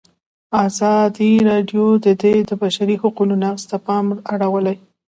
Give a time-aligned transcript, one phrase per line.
[0.65, 2.05] ازادي راډیو د
[2.49, 4.77] د بشري حقونو نقض ته پام اړولی.